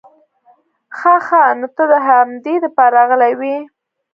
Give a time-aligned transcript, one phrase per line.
[0.97, 3.57] خه خه نو ته د همدې د پاره راغلې وې؟